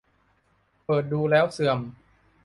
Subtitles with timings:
[0.85, 1.79] เปิดดูแล้วเสื่อม